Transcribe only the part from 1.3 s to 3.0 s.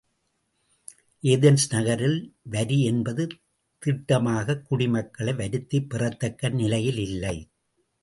Athens நகரில் வரி